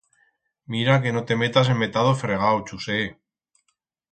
Mira 0.75 0.95
que 1.03 1.11
no 1.17 1.21
te 1.31 1.37
metas 1.43 1.71
en 1.73 1.79
metat 1.83 2.07
d'o 2.09 2.15
fregau, 2.23 2.65
Chusé! 2.71 2.99